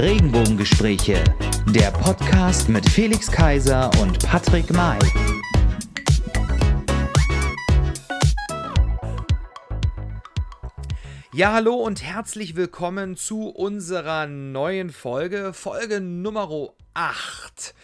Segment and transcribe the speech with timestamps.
[0.00, 1.22] Regenbogengespräche,
[1.74, 4.98] der Podcast mit Felix Kaiser und Patrick May.
[11.34, 16.48] Ja, hallo und herzlich willkommen zu unserer neuen Folge, Folge Nummer
[16.94, 17.74] 8.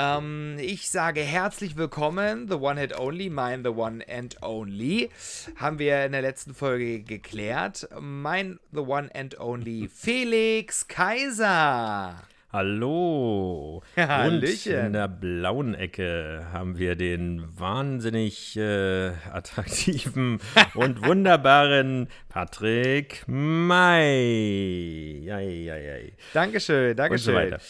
[0.00, 5.10] Ähm, ich sage herzlich willkommen, The One Hit Only, mein The One and Only.
[5.56, 7.86] Haben wir in der letzten Folge geklärt.
[8.00, 12.14] Mein The One and Only Felix Kaiser.
[12.52, 13.80] Hallo.
[13.94, 20.40] Ja, Und in der blauen Ecke haben wir den wahnsinnig äh, attraktiven
[20.74, 25.22] und wunderbaren Patrick May.
[25.24, 26.12] Jai, jai, jai.
[26.32, 27.34] Dankeschön, Und so Dankeschön.
[27.36, 27.60] weiter.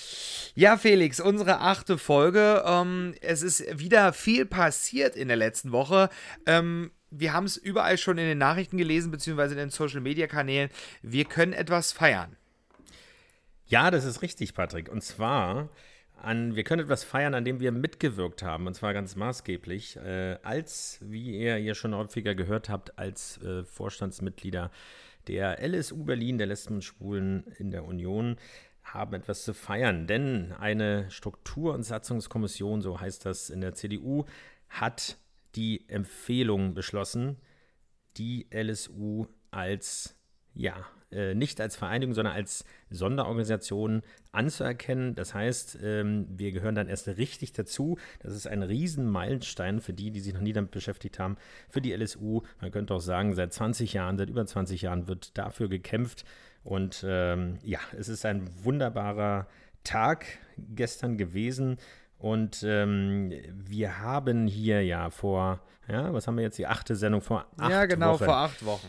[0.55, 2.62] Ja, Felix, unsere achte Folge.
[2.65, 6.09] Ähm, es ist wieder viel passiert in der letzten Woche.
[6.47, 10.70] Ähm, wir haben es überall schon in den Nachrichten gelesen, beziehungsweise in den Social-Media-Kanälen.
[11.03, 12.37] Wir können etwas feiern.
[13.70, 14.88] Ja, das ist richtig, Patrick.
[14.88, 15.68] Und zwar,
[16.16, 18.66] an, wir können etwas feiern, an dem wir mitgewirkt haben.
[18.66, 23.62] Und zwar ganz maßgeblich, äh, als, wie ihr hier schon häufiger gehört habt, als äh,
[23.62, 24.72] Vorstandsmitglieder
[25.28, 28.38] der LSU Berlin, der Lesben und Schwulen in der Union,
[28.82, 30.08] haben etwas zu feiern.
[30.08, 34.24] Denn eine Struktur- und Satzungskommission, so heißt das in der CDU,
[34.68, 35.16] hat
[35.54, 37.36] die Empfehlung beschlossen,
[38.16, 40.16] die LSU als,
[40.54, 45.14] ja, äh, nicht als Vereinigung, sondern als Sonderorganisation anzuerkennen.
[45.14, 47.98] Das heißt, ähm, wir gehören dann erst richtig dazu.
[48.20, 51.36] Das ist ein Riesenmeilenstein für die, die sich noch nie damit beschäftigt haben,
[51.69, 52.42] für die LSU.
[52.61, 56.25] Man könnte auch sagen, seit 20 Jahren, seit über 20 Jahren wird dafür gekämpft.
[56.62, 59.47] Und ähm, ja, es ist ein wunderbarer
[59.84, 61.78] Tag gestern gewesen.
[62.19, 67.22] Und ähm, wir haben hier ja vor, ja, was haben wir jetzt, die achte Sendung
[67.22, 68.88] vor acht ja, genau, Wochen vor acht Wochen.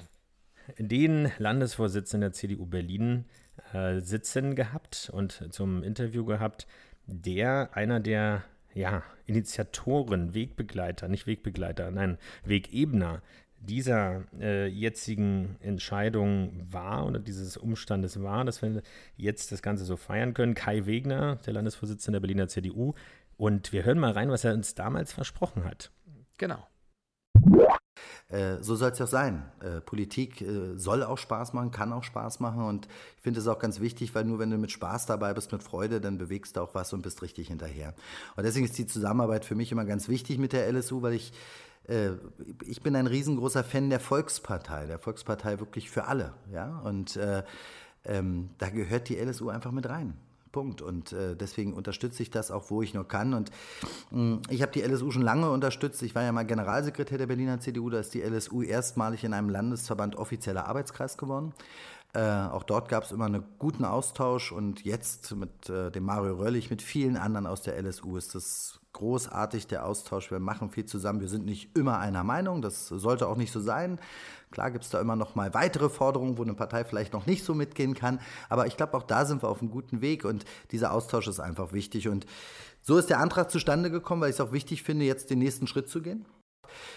[0.77, 3.25] Den Landesvorsitzenden der CDU Berlin
[3.73, 6.67] äh, sitzen gehabt und zum Interview gehabt,
[7.05, 8.43] der einer der
[8.73, 13.21] ja, Initiatoren, Wegbegleiter, nicht Wegbegleiter, nein, Wegebner
[13.61, 18.81] dieser äh, jetzigen Entscheidung war oder dieses Umstandes war, dass wir
[19.17, 20.55] jetzt das Ganze so feiern können.
[20.55, 22.93] Kai Wegner, der Landesvorsitzende der Berliner CDU.
[23.37, 25.91] Und wir hören mal rein, was er uns damals versprochen hat.
[26.37, 26.67] Genau.
[28.29, 29.43] Äh, so soll es ja auch sein.
[29.59, 33.47] Äh, Politik äh, soll auch Spaß machen, kann auch Spaß machen und ich finde es
[33.47, 36.55] auch ganz wichtig, weil nur wenn du mit Spaß dabei bist, mit Freude, dann bewegst
[36.55, 37.93] du auch was und bist richtig hinterher.
[38.35, 41.33] Und deswegen ist die Zusammenarbeit für mich immer ganz wichtig mit der LSU, weil ich
[42.63, 47.43] ich bin ein riesengroßer Fan der Volkspartei, der Volkspartei wirklich für alle, ja und äh,
[48.05, 50.13] ähm, da gehört die LSU einfach mit rein.
[50.51, 50.81] Punkt.
[50.81, 53.33] Und äh, deswegen unterstütze ich das auch, wo ich nur kann.
[53.33, 53.51] Und
[54.11, 56.01] mh, ich habe die LSU schon lange unterstützt.
[56.03, 57.89] Ich war ja mal Generalsekretär der Berliner CDU.
[57.89, 61.53] Da ist die LSU erstmalig in einem Landesverband offizieller Arbeitskreis geworden.
[62.13, 64.51] Äh, auch dort gab es immer einen guten Austausch.
[64.51, 68.80] Und jetzt mit äh, dem Mario Röllig, mit vielen anderen aus der LSU ist das
[68.93, 70.31] großartig, der Austausch.
[70.31, 71.21] Wir machen viel zusammen.
[71.21, 72.61] Wir sind nicht immer einer Meinung.
[72.61, 73.99] Das sollte auch nicht so sein.
[74.51, 77.45] Klar gibt es da immer noch mal weitere Forderungen, wo eine Partei vielleicht noch nicht
[77.45, 78.19] so mitgehen kann.
[78.49, 81.39] Aber ich glaube, auch da sind wir auf einem guten Weg und dieser Austausch ist
[81.39, 82.09] einfach wichtig.
[82.09, 82.25] Und
[82.81, 85.67] so ist der Antrag zustande gekommen, weil ich es auch wichtig finde, jetzt den nächsten
[85.67, 86.25] Schritt zu gehen.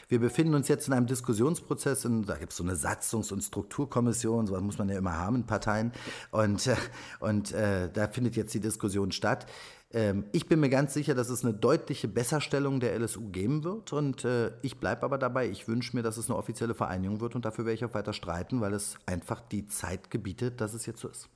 [0.08, 3.42] Wir befinden uns jetzt in einem Diskussionsprozess, in, da gibt es so eine Satzungs- und
[3.42, 5.92] Strukturkommission, sowas muss man ja immer haben in Parteien.
[6.30, 6.76] Und, äh,
[7.20, 9.46] und äh, da findet jetzt die Diskussion statt.
[9.94, 13.92] Ähm, ich bin mir ganz sicher, dass es eine deutliche Besserstellung der LSU geben wird.
[13.92, 17.36] Und äh, ich bleibe aber dabei, ich wünsche mir, dass es eine offizielle Vereinigung wird.
[17.36, 20.84] Und dafür werde ich auch weiter streiten, weil es einfach die Zeit gebietet, dass es
[20.86, 21.28] jetzt so ist.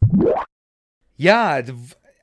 [1.16, 1.62] Ja,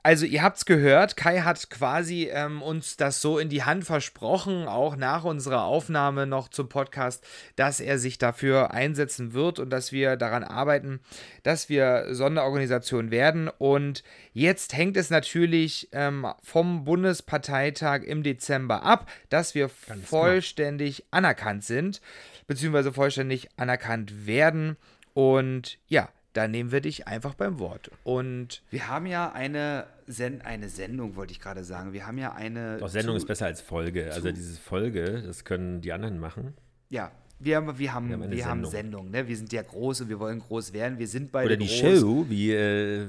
[0.05, 4.67] also ihr habt's gehört, Kai hat quasi ähm, uns das so in die Hand versprochen,
[4.67, 9.91] auch nach unserer Aufnahme noch zum Podcast, dass er sich dafür einsetzen wird und dass
[9.91, 10.99] wir daran arbeiten,
[11.41, 13.49] dass wir Sonderorganisation werden.
[13.57, 21.03] Und jetzt hängt es natürlich ähm, vom Bundesparteitag im Dezember ab, dass wir Ganz vollständig
[21.09, 21.99] anerkannt sind,
[22.45, 24.77] beziehungsweise vollständig anerkannt werden.
[25.15, 27.89] Und ja, da nehmen wir dich einfach beim Wort.
[28.03, 31.93] Und Wir haben ja eine, Sen eine Sendung, wollte ich gerade sagen.
[31.93, 32.77] Wir haben ja eine.
[32.77, 34.11] Doch Sendung ist besser als Folge.
[34.11, 36.53] Also diese Folge, das können die anderen machen.
[36.89, 39.11] Ja, wir haben, wir haben, Wir haben wir haben Sendung.
[39.11, 39.27] Ne?
[39.27, 40.97] Wir sind ja groß und wir wollen groß werden.
[40.97, 41.99] Wir sind beide Oder die groß.
[41.99, 43.05] Show, wie äh,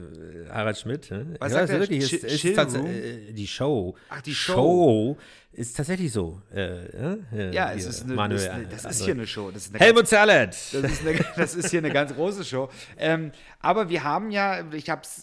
[0.51, 1.11] Harald Schmidt.
[1.11, 1.37] Ne?
[1.39, 1.81] Was ja, sagt er?
[1.81, 3.95] wirklich, ist, ist äh, die Show.
[4.09, 5.17] Ach, die Show
[5.53, 6.43] ist tatsächlich so.
[6.53, 9.51] Äh, äh, Ja, es ist eine, Manuel, ist eine, das ist hier eine Show.
[9.51, 10.51] Das ist eine Helmut Zerlett.
[10.51, 12.69] Das ist, eine, das ist hier eine ganz große Show.
[12.99, 13.31] Ähm,
[13.61, 15.23] aber wir haben ja, ich habe es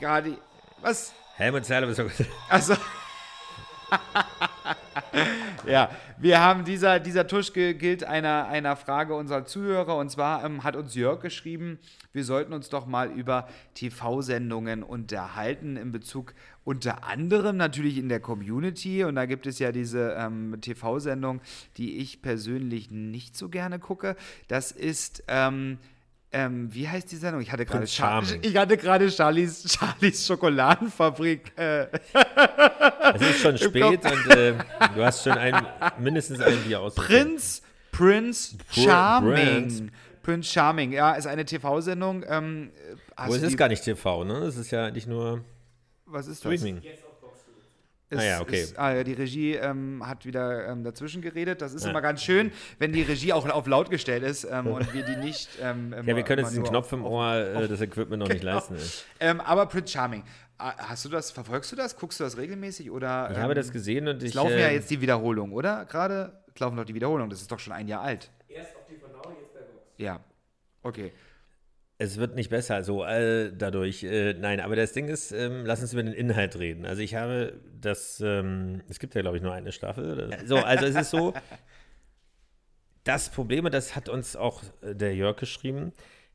[0.00, 0.36] gerade,
[0.82, 1.14] was?
[1.36, 2.74] Helmut Zerlett ist so Also,
[5.66, 10.64] ja, wir haben dieser, dieser Tusch gilt einer, einer Frage unserer Zuhörer und zwar ähm,
[10.64, 11.78] hat uns Jörg geschrieben,
[12.12, 16.34] wir sollten uns doch mal über TV-Sendungen unterhalten in Bezug
[16.64, 21.40] unter anderem natürlich in der Community und da gibt es ja diese ähm, TV-Sendung,
[21.76, 24.16] die ich persönlich nicht so gerne gucke.
[24.48, 25.78] Das ist ähm,
[26.32, 27.40] ähm, wie heißt die Sendung?
[27.40, 31.58] Ich hatte gerade Char ich hatte gerade Charlies, Charlies Schokoladenfabrik.
[31.58, 31.86] Äh.
[33.14, 34.54] Es ist schon spät und äh,
[34.94, 35.66] du hast schon ein,
[35.98, 36.94] mindestens ein Bier aus.
[36.94, 37.62] Prinz,
[37.92, 39.34] Prince Charming.
[39.34, 39.84] Prince.
[40.22, 42.24] Prince Charming, ja, ist eine TV-Sendung.
[42.28, 42.70] Ähm,
[43.26, 44.34] Wo es ist gar nicht TV, ne?
[44.38, 45.44] Es ist ja eigentlich nur
[46.06, 46.62] Was ist das?
[48.12, 48.62] Es, ah ja, okay.
[48.62, 51.62] Ist, ah, ja, die Regie ähm, hat wieder ähm, dazwischen geredet.
[51.62, 51.90] Das ist ja.
[51.90, 55.16] immer ganz schön, wenn die Regie auch auf laut gestellt ist ähm, und wir die
[55.16, 55.48] nicht.
[55.62, 57.22] Ähm, ja, wir können jetzt diesen Knopf im Ohr,
[57.54, 58.54] auf, äh, das Equipment noch nicht genau.
[58.54, 58.76] leisten.
[59.18, 60.22] Ähm, aber Prince Charming.
[60.58, 61.96] Ah, hast du das, verfolgst du das?
[61.96, 62.90] Guckst du das regelmäßig?
[62.90, 64.30] Oder, ich habe das gesehen und ich.
[64.30, 65.84] Es laufen ja äh, jetzt die Wiederholungen, oder?
[65.84, 67.30] Gerade laufen doch die Wiederholungen.
[67.30, 68.30] Das ist doch schon ein Jahr alt.
[68.48, 69.84] Erst auf die von Now, jetzt bei Vox.
[69.98, 70.20] Ja.
[70.82, 71.12] Okay.
[72.00, 74.02] Es wird nicht besser, so äh, dadurch.
[74.04, 76.86] Äh, nein, aber das Ding ist, ähm, lass uns über den Inhalt reden.
[76.86, 80.12] Also ich habe das, ähm, es gibt ja glaube ich nur eine Staffel.
[80.12, 80.46] Oder?
[80.46, 81.34] So, also es ist so,
[83.04, 85.92] das Problem, das hat uns auch äh, der Jörg geschrieben.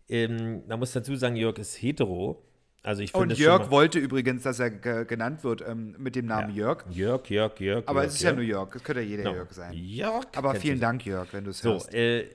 [0.07, 2.45] Ähm, man muss dazu sagen, Jörg ist hetero.
[2.83, 6.67] Also ich Und Jörg wollte übrigens, dass er genannt wird ähm, mit dem Namen ja.
[6.67, 6.85] Jörg.
[6.91, 7.87] Jörg, Jörg, Jörg.
[7.87, 8.33] Aber Jörg, es ist Jörg.
[8.33, 8.75] ja nur Jörg.
[8.75, 9.33] Es könnte ja jeder no.
[9.33, 9.73] Jörg sein.
[9.73, 10.25] Jörg.
[10.35, 11.91] Aber vielen Dank, Jörg, wenn du es so, hörst.
[11.91, 12.29] Äh,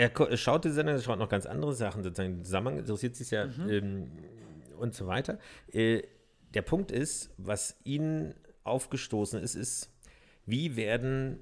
[0.00, 3.46] er schaut die Sendung, er schaut noch ganz andere Sachen, sozusagen Zusammenhang, interessiert sich ja
[3.46, 3.68] mhm.
[3.68, 4.10] ähm,
[4.78, 5.38] und so weiter.
[5.72, 6.02] Äh,
[6.54, 9.92] der Punkt ist, was ihn aufgestoßen ist, ist,
[10.46, 11.38] wie werden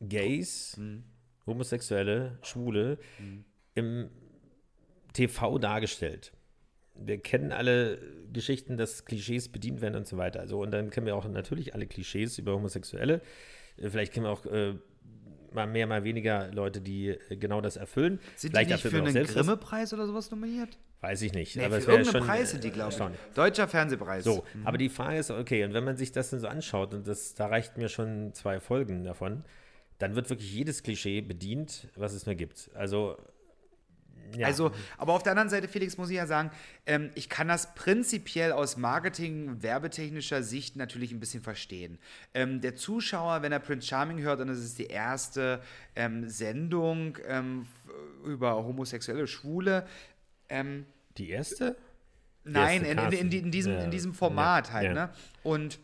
[0.00, 1.04] Gays, mhm.
[1.46, 3.44] Homosexuelle, Schwule mhm.
[3.74, 4.10] im
[5.14, 6.32] TV dargestellt?
[6.94, 7.98] Wir kennen alle
[8.32, 10.40] Geschichten, dass Klischees bedient werden und so weiter.
[10.40, 13.22] Also, und dann kennen wir auch natürlich alle Klischees über Homosexuelle.
[13.78, 14.74] Äh, vielleicht kennen wir auch äh,
[15.52, 18.20] mal mehr, mal weniger Leute, die äh, genau das erfüllen.
[18.36, 20.78] Sind Vielleicht die nicht für einen Grimme-Preis oder sowas nominiert?
[21.00, 21.56] Weiß ich nicht.
[21.56, 23.34] Nee, aber für irgendeinen Preis sind die, glaube ich.
[23.34, 24.24] Deutscher Fernsehpreis.
[24.24, 24.66] So, mhm.
[24.66, 27.34] aber die Frage ist, okay, und wenn man sich das dann so anschaut, und das,
[27.34, 29.44] da reicht mir schon zwei Folgen davon,
[29.98, 32.70] dann wird wirklich jedes Klischee bedient, was es nur gibt.
[32.74, 33.16] Also
[34.36, 34.46] ja.
[34.46, 36.50] Also, aber auf der anderen Seite, Felix, muss ich ja sagen,
[36.86, 41.98] ähm, ich kann das prinzipiell aus Marketing- werbetechnischer Sicht natürlich ein bisschen verstehen.
[42.34, 45.62] Ähm, der Zuschauer, wenn er Prince Charming hört und es ist die erste
[45.96, 47.66] ähm, Sendung ähm,
[48.24, 49.86] über homosexuelle Schwule.
[50.48, 50.86] Ähm,
[51.16, 51.76] die erste?
[52.44, 53.84] Nein, in, in, in, in, diesem, ja.
[53.84, 54.72] in diesem Format ja.
[54.74, 54.94] halt.
[54.94, 55.10] Ne?
[55.42, 55.78] Und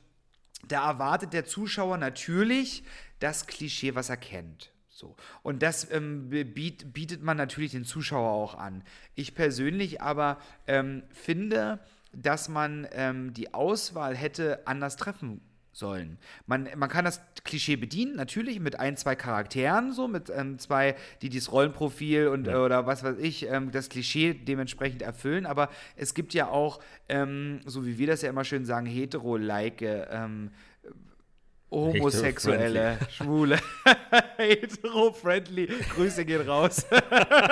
[0.68, 2.84] da erwartet der Zuschauer natürlich
[3.18, 4.70] das Klischee, was er kennt.
[4.94, 5.16] So.
[5.42, 8.84] Und das ähm, biet, bietet man natürlich den Zuschauer auch an.
[9.16, 10.38] Ich persönlich aber
[10.68, 11.80] ähm, finde,
[12.12, 15.40] dass man ähm, die Auswahl hätte anders treffen
[15.72, 16.18] sollen.
[16.46, 20.94] Man, man kann das Klischee bedienen, natürlich mit ein, zwei Charakteren, so mit ähm, zwei,
[21.22, 22.62] die dieses Rollenprofil und ja.
[22.62, 25.44] oder was weiß ich, ähm, das Klischee dementsprechend erfüllen.
[25.44, 29.82] Aber es gibt ja auch, ähm, so wie wir das ja immer schön sagen, hetero-like
[29.82, 30.52] ähm,
[31.74, 33.58] Homosexuelle, Schwule,
[34.36, 36.86] hetero-friendly, Grüße gehen raus.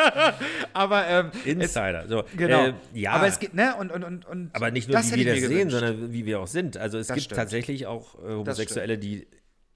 [0.72, 2.24] aber ähm, Insider, es, so.
[2.36, 2.66] Genau.
[2.66, 3.12] Äh, ja.
[3.12, 5.70] Aber es geht, ne, und, und, und, und Aber nicht nur, wie wir das sehen,
[5.70, 6.76] sondern wie wir auch sind.
[6.76, 7.38] Also es das gibt stimmt.
[7.38, 9.26] tatsächlich auch äh, Homosexuelle, die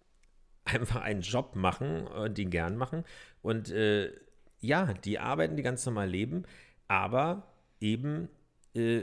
[0.64, 3.04] einfach einen Job machen und den gern machen.
[3.42, 4.12] Und äh,
[4.60, 6.44] ja, die arbeiten, die ganz normal leben,
[6.88, 8.28] aber eben
[8.74, 9.02] äh,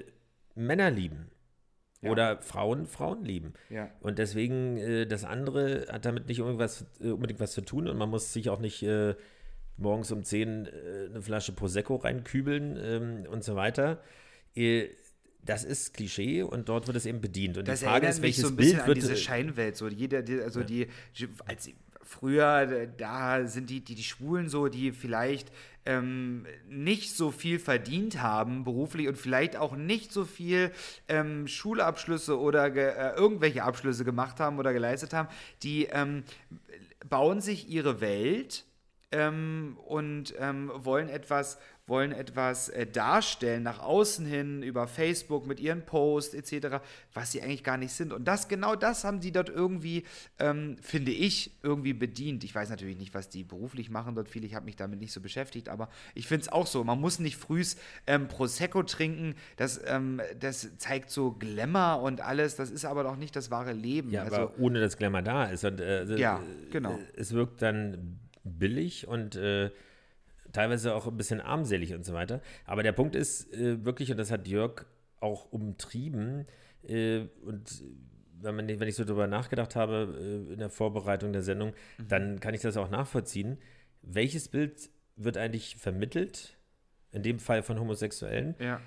[0.55, 1.29] Männer lieben.
[2.03, 2.11] Ja.
[2.11, 3.53] Oder Frauen Frauen lieben.
[3.69, 3.89] Ja.
[4.01, 7.97] Und deswegen, äh, das andere hat damit nicht irgendwas, äh, unbedingt was zu tun und
[7.97, 9.15] man muss sich auch nicht äh,
[9.77, 10.69] morgens um 10 äh,
[11.09, 14.01] eine Flasche Prosecco reinkübeln ähm, und so weiter.
[14.55, 14.89] Äh,
[15.45, 17.57] das ist Klischee und dort wird es eben bedient.
[17.57, 20.39] Und das die Frage ist, welches so ein Bild wird diese Scheinwelt so jeder die,
[20.39, 20.65] also ja.
[20.65, 20.87] die
[21.45, 21.69] als
[22.13, 25.51] früher da sind die, die die Schwulen so die vielleicht
[25.85, 30.71] ähm, nicht so viel verdient haben beruflich und vielleicht auch nicht so viel
[31.07, 35.27] ähm, Schulabschlüsse oder äh, irgendwelche Abschlüsse gemacht haben oder geleistet haben,
[35.61, 36.23] die ähm,
[37.09, 38.65] bauen sich ihre Welt
[39.11, 45.59] ähm, und ähm, wollen etwas wollen etwas äh, darstellen nach außen hin über Facebook mit
[45.59, 46.77] ihren Posts etc.,
[47.13, 48.13] was sie eigentlich gar nicht sind.
[48.13, 50.03] Und das genau das haben die dort irgendwie,
[50.39, 52.45] ähm, finde ich, irgendwie bedient.
[52.45, 54.45] Ich weiß natürlich nicht, was die beruflich machen dort viel.
[54.45, 56.83] Ich habe mich damit nicht so beschäftigt, aber ich finde es auch so.
[56.85, 57.75] Man muss nicht frühs
[58.07, 59.35] ähm, Prosecco trinken.
[59.57, 62.55] Das, ähm, das zeigt so Glamour und alles.
[62.55, 64.09] Das ist aber doch nicht das wahre Leben.
[64.09, 65.65] Ja, also, aber ohne dass Glamour da ist.
[65.65, 66.97] Und, äh, ja, genau.
[67.17, 69.69] Es wirkt dann billig und äh,
[70.53, 72.41] teilweise auch ein bisschen armselig und so weiter.
[72.65, 74.85] Aber der Punkt ist äh, wirklich, und das hat Jörg
[75.19, 76.45] auch umtrieben,
[76.87, 77.83] äh, und
[78.39, 80.17] wenn, man, wenn ich so darüber nachgedacht habe
[80.49, 82.07] äh, in der Vorbereitung der Sendung, Mhm.
[82.07, 83.57] dann kann ich das auch nachvollziehen.
[84.01, 86.57] Welches Bild wird eigentlich vermittelt,
[87.11, 88.81] in dem Fall von Homosexuellen, Ja.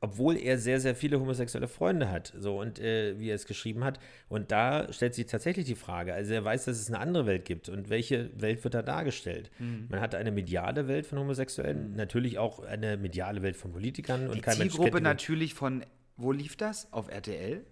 [0.00, 3.84] Obwohl er sehr, sehr viele homosexuelle Freunde hat, so und äh, wie er es geschrieben
[3.84, 3.98] hat.
[4.28, 7.44] Und da stellt sich tatsächlich die Frage, also er weiß, dass es eine andere Welt
[7.44, 9.50] gibt und welche Welt wird da dargestellt?
[9.58, 9.86] Mhm.
[9.90, 14.36] Man hat eine mediale Welt von Homosexuellen, natürlich auch eine mediale Welt von Politikern und
[14.36, 15.84] Die kein Mensch Zielgruppe natürlich von,
[16.16, 16.92] wo lief das?
[16.92, 17.64] Auf RTL?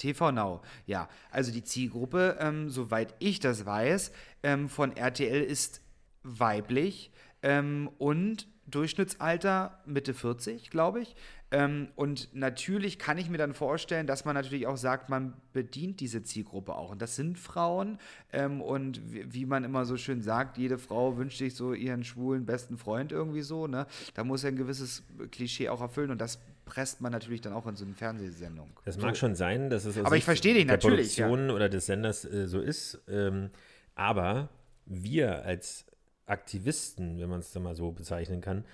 [0.00, 0.62] TV Now.
[0.86, 4.12] Ja, also die Zielgruppe, ähm, soweit ich das weiß,
[4.42, 5.82] ähm, von RTL ist
[6.22, 7.12] weiblich
[7.42, 11.16] ähm, und Durchschnittsalter Mitte 40, glaube ich.
[11.52, 16.00] Ähm, und natürlich kann ich mir dann vorstellen, dass man natürlich auch sagt, man bedient
[16.00, 16.90] diese Zielgruppe auch.
[16.90, 17.98] Und das sind Frauen.
[18.32, 22.04] Ähm, und wie, wie man immer so schön sagt, jede Frau wünscht sich so ihren
[22.04, 23.66] schwulen besten Freund irgendwie so.
[23.66, 23.86] Ne?
[24.14, 25.02] Da muss er ein gewisses
[25.32, 26.12] Klischee auch erfüllen.
[26.12, 28.70] Und das presst man natürlich dann auch in so eine Fernsehsendung.
[28.84, 31.26] Das mag schon sein, dass es aus Aber ich verstehe dich der natürlich, ja.
[31.26, 33.02] Produktion oder des Senders äh, so ist.
[33.08, 33.50] Ähm,
[33.96, 34.50] aber
[34.86, 35.84] wir als
[36.26, 38.64] Aktivisten, wenn man es dann mal so bezeichnen kann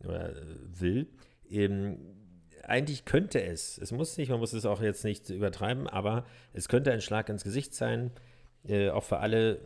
[0.00, 0.44] oder äh,
[0.80, 1.06] will,
[1.48, 1.98] ähm,
[2.68, 6.68] eigentlich könnte es, es muss nicht, man muss es auch jetzt nicht übertreiben, aber es
[6.68, 8.10] könnte ein Schlag ins Gesicht sein,
[8.66, 9.60] äh, auch für alle,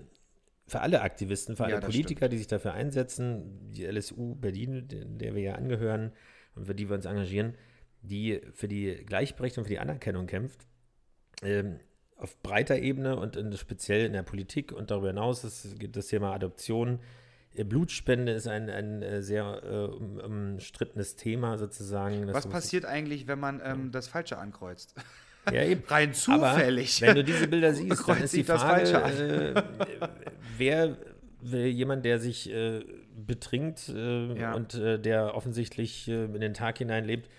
[0.67, 4.87] für alle Aktivisten, für alle Ja, Politiker, die sich dafür einsetzen, die LSU Berlin,
[5.19, 6.13] der wir ja angehören
[6.55, 7.55] und für die wir uns engagieren,
[8.03, 10.67] die für die Gleichberechtigung, für die Anerkennung kämpft,
[11.43, 11.81] ähm,
[12.17, 16.09] auf breiter Ebene und in, speziell in der Politik und darüber hinaus ist, gibt das
[16.09, 16.99] Thema Adoption.
[17.59, 22.27] Äh, Blutspende ist ein, ein äh, sehr äh, um- umstrittenes Thema sozusagen.
[22.27, 24.95] Das Was passiert eigentlich, wenn man ähm, das Falsche ankreuzt?
[25.51, 25.83] Ja, eben.
[25.87, 26.99] Rein zufällig.
[27.03, 29.63] Aber wenn du diese Bilder siehst, dann Kreuzt ist die sich das Frage, Falsche äh,
[30.59, 30.99] wer
[31.41, 32.85] will jemand, der sich äh,
[33.17, 34.53] betrinkt äh, Ja.
[34.53, 37.31] und äh, der offensichtlich äh, in den Tag hineinlebt,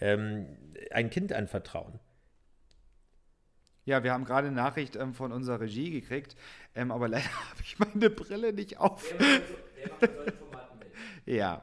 [0.00, 0.46] ähm,
[0.92, 1.98] ein Kind anvertrauen?
[3.84, 6.36] Ja, wir haben gerade eine Nachricht ähm, von unserer Regie gekriegt,
[6.74, 9.12] ähm, aber leider habe ich meine Brille nicht auf.
[11.26, 11.62] Ja,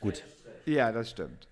[0.00, 0.22] Gut.
[0.66, 1.48] ja, das stimmt.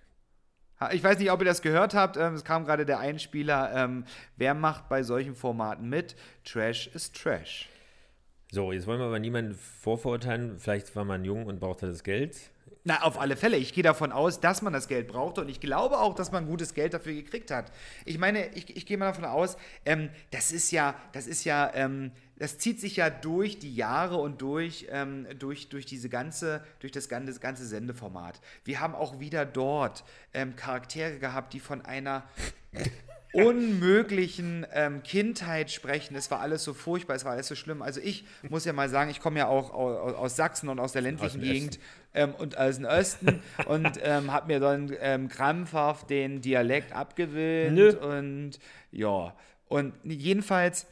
[0.91, 2.17] Ich weiß nicht, ob ihr das gehört habt.
[2.17, 3.71] ähm, Es kam gerade der Einspieler.
[3.73, 4.05] ähm,
[4.35, 6.15] Wer macht bei solchen Formaten mit?
[6.43, 7.69] Trash ist Trash.
[8.55, 10.59] So, jetzt wollen wir aber niemanden vorverurteilen.
[10.59, 12.37] Vielleicht war man jung und brauchte das Geld.
[12.85, 13.57] Na, auf alle Fälle.
[13.57, 16.47] Ich gehe davon aus, dass man das Geld brauchte und ich glaube auch, dass man
[16.47, 17.69] gutes Geld dafür gekriegt hat.
[18.05, 21.69] Ich meine, ich, ich gehe mal davon aus, ähm, das ist ja, das ist ja,
[21.73, 26.63] ähm, das zieht sich ja durch die Jahre und durch, ähm, durch, durch diese ganze,
[26.79, 28.39] durch das ganze, ganze Sendeformat.
[28.63, 32.23] Wir haben auch wieder dort ähm, Charaktere gehabt, die von einer
[33.35, 36.15] unmöglichen ähm, Kindheit sprechen.
[36.15, 37.81] Es war alles so furchtbar, es war alles so schlimm.
[37.81, 40.93] Also ich muss ja mal sagen, ich komme ja auch aus, aus Sachsen und aus
[40.93, 41.79] der ländlichen dem Gegend
[42.13, 47.75] ähm, und aus dem Osten und ähm, habe mir dann ähm, krampfhaft den Dialekt abgewöhnt
[47.75, 47.95] Nö.
[47.97, 48.59] und
[48.91, 49.35] ja.
[49.67, 50.87] Und jedenfalls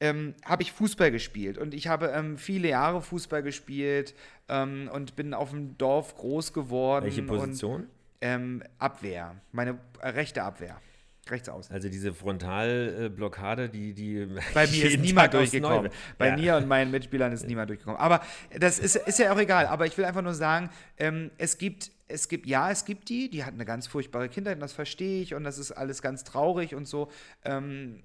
[0.00, 4.14] ähm, habe ich Fußball gespielt und ich habe ähm, viele Jahre Fußball gespielt
[4.48, 7.04] ähm, und bin auf dem Dorf groß geworden.
[7.06, 7.86] Welche Und, Position?
[8.20, 10.80] ähm, Abwehr, meine äh, rechte Abwehr.
[11.30, 11.70] Rechts aus.
[11.70, 15.90] Also diese Frontalblockade, die, die Bei mir ist niemand durchgekommen.
[16.16, 16.36] Bei Ja.
[16.36, 18.00] mir und meinen Mitspielern ist niemand durchgekommen.
[18.00, 18.20] Aber
[18.58, 19.66] das ist, ist ja auch egal.
[19.66, 23.28] Aber ich will einfach nur sagen, ähm, es gibt, es gibt, ja, es gibt die,
[23.30, 26.24] die hatten eine ganz furchtbare Kindheit und das verstehe ich und das ist alles ganz
[26.24, 27.10] traurig und so.
[27.44, 28.02] Ähm,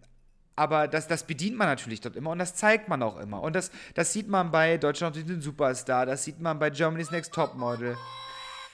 [0.56, 3.42] aber das, das bedient man natürlich dort immer und das zeigt man auch immer.
[3.42, 7.34] Und das, das sieht man bei Deutschland den Superstar, das sieht man bei Germany's Next
[7.34, 7.98] Topmodel.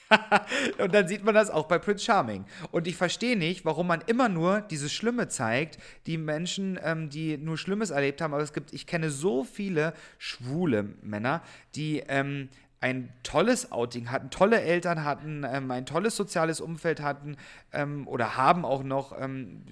[0.77, 2.45] Und dann sieht man das auch bei Prince Charming.
[2.71, 7.37] Und ich verstehe nicht, warum man immer nur dieses Schlimme zeigt, die Menschen, ähm, die
[7.37, 8.33] nur Schlimmes erlebt haben.
[8.33, 11.43] Aber es gibt, ich kenne so viele schwule Männer,
[11.75, 12.49] die ähm,
[12.81, 17.35] ein tolles Outing hatten, tolle Eltern hatten, ähm, ein tolles soziales Umfeld hatten
[17.73, 19.63] ähm, oder haben auch noch, ähm,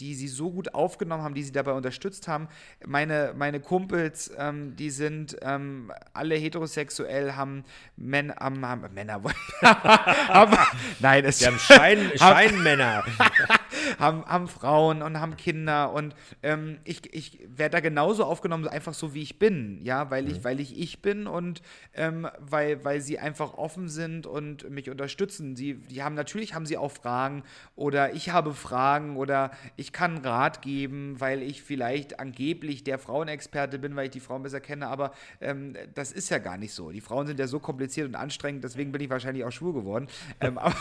[0.00, 2.48] die sie so gut aufgenommen haben, die sie dabei unterstützt haben.
[2.84, 7.64] Meine, meine Kumpels, ähm, die sind ähm, alle heterosexuell, haben,
[7.96, 9.22] Män haben, haben Männer,
[9.62, 10.56] haben,
[10.98, 13.04] nein, es Wir haben Schein, Scheinmänner.
[13.98, 18.94] haben, haben Frauen und haben Kinder und ähm, ich, ich werde da genauso aufgenommen, einfach
[18.94, 21.62] so wie ich bin, ja, weil ich, weil ich ich bin und
[21.94, 25.56] ähm, weil, weil sie einfach offen sind und mich unterstützen.
[25.56, 27.42] Sie, die haben natürlich haben sie auch Fragen
[27.74, 33.78] oder ich habe Fragen oder ich kann Rat geben, weil ich vielleicht angeblich der Frauenexperte
[33.78, 36.90] bin, weil ich die Frauen besser kenne, aber ähm, das ist ja gar nicht so.
[36.90, 40.06] Die Frauen sind ja so kompliziert und anstrengend, deswegen bin ich wahrscheinlich auch schwul geworden.
[40.40, 40.74] Ähm, aber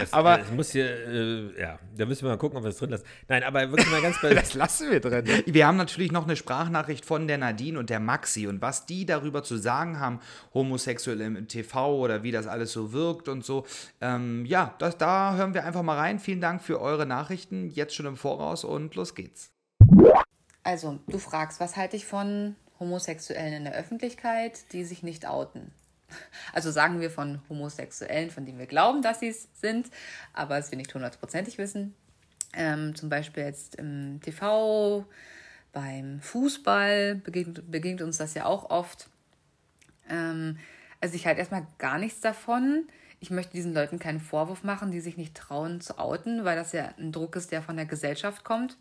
[0.00, 2.76] Das, Aber- das muss hier, äh, ja, da müssen wir mal gucken, ob wir es
[2.78, 3.04] drin lassen.
[3.26, 4.34] Nein, aber wirklich mal ganz bei.
[4.34, 5.24] Das lassen wir drin.
[5.46, 9.04] Wir haben natürlich noch eine Sprachnachricht von der Nadine und der Maxi und was die
[9.06, 10.20] darüber zu sagen haben
[10.54, 13.66] Homosexuelle im TV oder wie das alles so wirkt und so.
[14.00, 16.18] Ähm, ja, das, da hören wir einfach mal rein.
[16.18, 19.50] Vielen Dank für eure Nachrichten jetzt schon im Voraus und los geht's.
[20.62, 25.72] Also, du fragst, was halte ich von Homosexuellen in der Öffentlichkeit, die sich nicht outen?
[26.52, 29.90] Also sagen wir von Homosexuellen, von denen wir glauben, dass sie es sind,
[30.32, 31.94] aber es wir nicht hundertprozentig wissen.
[32.54, 35.04] Ähm, zum Beispiel jetzt im TV,
[35.72, 39.10] beim Fußball begegnet, begegnet uns das ja auch oft.
[40.08, 40.58] Ähm,
[41.00, 42.88] also ich halte erstmal gar nichts davon.
[43.20, 46.72] Ich möchte diesen Leuten keinen Vorwurf machen, die sich nicht trauen zu outen, weil das
[46.72, 48.76] ja ein Druck ist, der von der Gesellschaft kommt.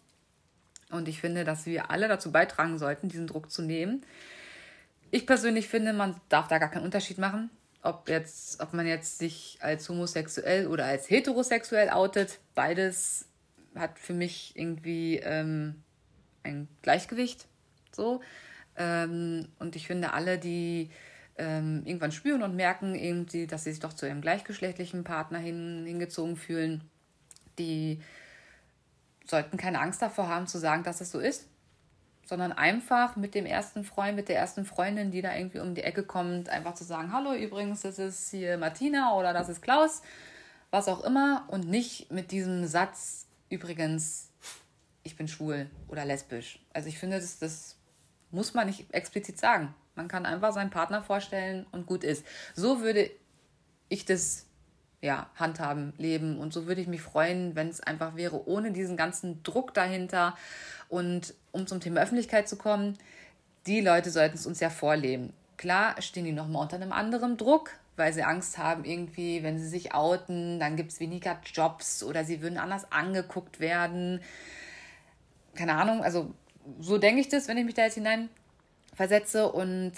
[0.90, 4.06] Und ich finde, dass wir alle dazu beitragen sollten, diesen Druck zu nehmen.
[5.12, 7.50] Ich persönlich finde, man darf da gar keinen Unterschied machen,
[7.82, 12.40] ob, jetzt, ob man jetzt sich als homosexuell oder als heterosexuell outet.
[12.56, 13.28] Beides
[13.76, 15.84] hat für mich irgendwie ähm,
[16.44, 17.48] ein Gleichgewicht.
[17.92, 18.22] So.
[18.76, 20.90] Ähm, und ich finde, alle, die
[21.38, 25.84] ähm, irgendwann spüren und merken, irgendwie, dass sie sich doch zu ihrem gleichgeschlechtlichen Partner hin,
[25.86, 26.84] hingezogen fühlen,
[27.60, 28.02] die
[29.26, 31.48] sollten keine Angst davor haben zu sagen, dass es so ist,
[32.26, 35.84] sondern einfach mit dem ersten Freund, mit der ersten Freundin, die da irgendwie um die
[35.84, 40.02] Ecke kommt, einfach zu sagen, hallo, übrigens, das ist hier Martina oder das ist Klaus,
[40.72, 44.30] was auch immer, und nicht mit diesem Satz, übrigens,
[45.04, 46.60] ich bin schwul oder lesbisch.
[46.74, 47.78] Also ich finde, das, das
[48.32, 49.74] muss man nicht explizit sagen.
[49.98, 52.26] Man kann einfach seinen Partner vorstellen und gut ist.
[52.56, 53.10] So würde
[53.90, 54.46] ich das
[55.02, 56.40] ja, handhaben, leben.
[56.40, 60.36] Und so würde ich mich freuen, wenn es einfach wäre, ohne diesen ganzen Druck dahinter.
[60.90, 62.98] Und um zum Thema Öffentlichkeit zu kommen,
[63.68, 65.34] die Leute sollten es uns ja vorleben.
[65.58, 69.68] Klar stehen die nochmal unter einem anderen Druck, weil sie Angst haben, irgendwie, wenn sie
[69.68, 74.22] sich outen, dann gibt es weniger Jobs oder sie würden anders angeguckt werden.
[75.56, 76.34] Keine Ahnung, also
[76.80, 78.30] so denke ich das, wenn ich mich da jetzt hinein
[78.98, 79.50] versetze.
[79.50, 79.94] Und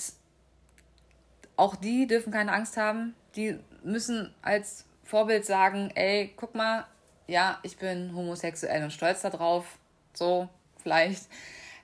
[1.55, 3.15] auch die dürfen keine Angst haben.
[3.35, 6.85] Die müssen als Vorbild sagen, ey, guck mal,
[7.25, 9.79] ja, ich bin homosexuell und stolz darauf.
[10.13, 11.23] So, vielleicht,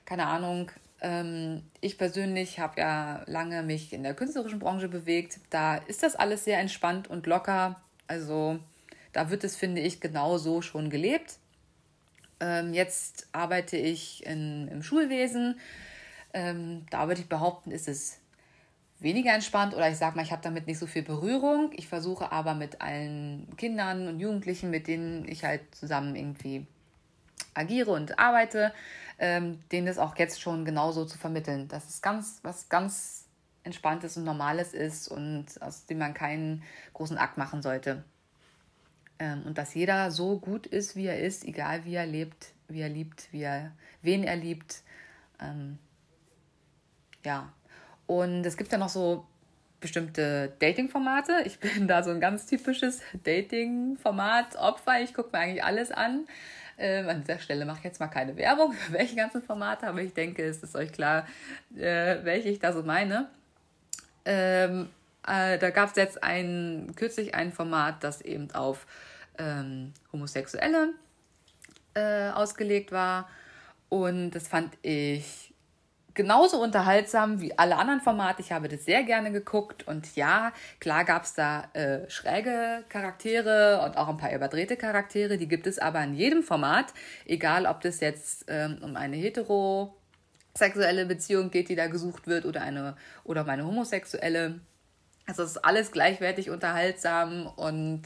[0.04, 0.70] keine Ahnung.
[1.00, 5.40] Ähm, ich persönlich habe ja lange mich in der künstlerischen Branche bewegt.
[5.50, 7.80] Da ist das alles sehr entspannt und locker.
[8.06, 8.58] Also
[9.12, 11.38] da wird es, finde ich, genau so schon gelebt.
[12.40, 15.58] Ähm, jetzt arbeite ich in, im Schulwesen.
[16.36, 18.18] Ähm, da würde ich behaupten, ist es
[18.98, 21.70] weniger entspannt oder ich sage mal, ich habe damit nicht so viel Berührung.
[21.72, 26.66] Ich versuche aber mit allen Kindern und Jugendlichen, mit denen ich halt zusammen irgendwie
[27.54, 28.74] agiere und arbeite,
[29.18, 33.24] ähm, denen das auch jetzt schon genauso zu vermitteln, dass es ganz was ganz
[33.64, 38.04] entspanntes und normales ist und aus dem man keinen großen Akt machen sollte.
[39.18, 42.82] Ähm, und dass jeder so gut ist, wie er ist, egal wie er lebt, wie
[42.82, 43.72] er liebt, wie er,
[44.02, 44.82] wen er liebt.
[45.40, 45.78] Ähm,
[47.26, 47.52] ja,
[48.06, 49.26] und es gibt ja noch so
[49.80, 51.42] bestimmte Dating-Formate.
[51.44, 55.00] Ich bin da so ein ganz typisches Dating-Format-Opfer.
[55.00, 56.26] Ich gucke mir eigentlich alles an.
[56.78, 60.02] Ähm, an dieser Stelle mache ich jetzt mal keine Werbung für welche ganzen Formate, aber
[60.02, 61.26] ich denke, es ist euch klar,
[61.76, 63.28] äh, welche ich da so meine.
[64.24, 64.88] Ähm,
[65.26, 68.86] äh, da gab es jetzt ein, kürzlich ein Format, das eben auf
[69.38, 70.90] ähm, Homosexuelle
[71.94, 73.28] äh, ausgelegt war.
[73.88, 75.45] Und das fand ich
[76.16, 78.42] genauso unterhaltsam wie alle anderen Formate.
[78.42, 83.82] Ich habe das sehr gerne geguckt und ja, klar gab es da äh, schräge Charaktere
[83.84, 85.38] und auch ein paar überdrehte Charaktere.
[85.38, 86.86] Die gibt es aber in jedem Format,
[87.26, 92.62] egal ob das jetzt ähm, um eine heterosexuelle Beziehung geht, die da gesucht wird oder
[92.62, 94.58] eine oder um eine homosexuelle.
[95.26, 98.02] Also es ist alles gleichwertig unterhaltsam und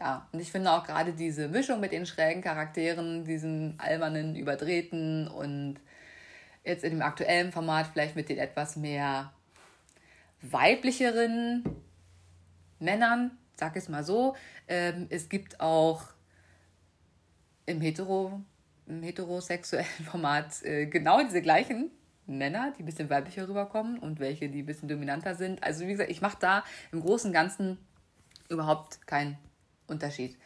[0.00, 5.28] ja, und ich finde auch gerade diese Mischung mit den schrägen Charakteren, diesen albernen, überdrehten
[5.28, 5.76] und
[6.64, 9.32] jetzt in dem aktuellen Format vielleicht mit den etwas mehr
[10.42, 11.64] weiblicheren
[12.78, 14.36] Männern, sag es mal so.
[14.68, 16.04] Ähm, es gibt auch
[17.66, 18.40] im, Hetero,
[18.86, 21.90] im heterosexuellen Format äh, genau diese gleichen
[22.26, 25.62] Männer, die ein bisschen weiblicher rüberkommen und welche, die ein bisschen dominanter sind.
[25.62, 27.78] Also wie gesagt, ich mache da im Großen und Ganzen
[28.48, 29.38] überhaupt keinen
[29.86, 30.36] Unterschied.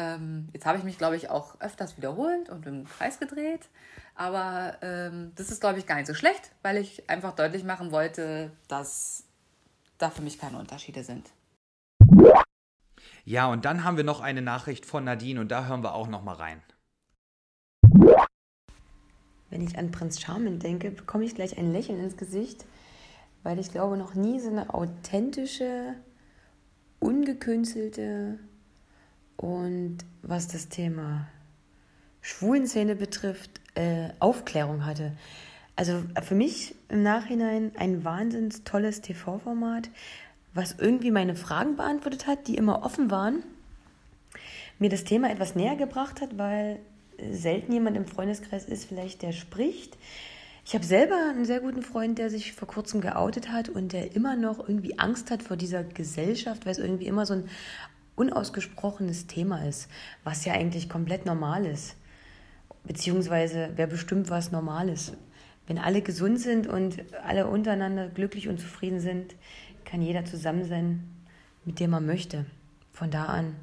[0.00, 3.68] Ähm, jetzt habe ich mich, glaube ich, auch öfters wiederholt und im Kreis gedreht.
[4.14, 7.92] Aber ähm, das ist, glaube ich, gar nicht so schlecht, weil ich einfach deutlich machen
[7.92, 9.24] wollte, dass
[9.98, 11.30] da für mich keine Unterschiede sind.
[13.26, 16.08] Ja, und dann haben wir noch eine Nachricht von Nadine und da hören wir auch
[16.08, 16.62] noch mal rein.
[19.50, 22.64] Wenn ich an Prinz Charming denke, bekomme ich gleich ein Lächeln ins Gesicht,
[23.42, 25.94] weil ich glaube, noch nie so eine authentische,
[27.00, 28.38] ungekünstelte
[29.40, 31.26] und was das Thema
[32.20, 35.12] Schwulenszene betrifft, äh, Aufklärung hatte.
[35.76, 39.88] Also für mich im Nachhinein ein wahnsinnig tolles TV-Format,
[40.52, 43.42] was irgendwie meine Fragen beantwortet hat, die immer offen waren,
[44.78, 46.78] mir das Thema etwas näher gebracht hat, weil
[47.30, 49.96] selten jemand im Freundeskreis ist, vielleicht der spricht.
[50.66, 54.14] Ich habe selber einen sehr guten Freund, der sich vor kurzem geoutet hat und der
[54.14, 57.48] immer noch irgendwie Angst hat vor dieser Gesellschaft, weil es irgendwie immer so ein
[58.20, 59.88] unausgesprochenes Thema ist,
[60.24, 61.96] was ja eigentlich komplett normal ist.
[62.84, 65.14] Beziehungsweise wer bestimmt, was normal ist.
[65.66, 69.34] Wenn alle gesund sind und alle untereinander glücklich und zufrieden sind,
[69.84, 71.08] kann jeder zusammen sein,
[71.64, 72.46] mit dem er möchte.
[72.92, 73.54] Von da an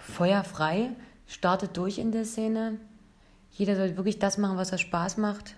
[0.00, 0.90] feuerfrei,
[1.26, 2.78] startet durch in der Szene.
[3.52, 5.54] Jeder soll wirklich das machen, was er Spaß macht.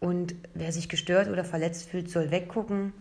[0.00, 2.92] Und wer sich gestört oder verletzt fühlt, soll weggucken.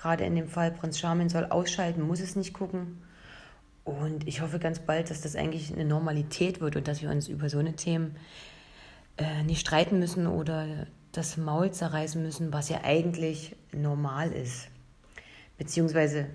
[0.00, 3.02] Gerade in dem Fall Prinz Charming soll ausschalten, muss es nicht gucken.
[3.84, 7.28] Und ich hoffe ganz bald, dass das eigentlich eine Normalität wird und dass wir uns
[7.28, 8.16] über so eine Themen
[9.18, 14.68] äh, nicht streiten müssen oder das Maul zerreißen müssen, was ja eigentlich normal ist.
[15.58, 16.26] Beziehungsweise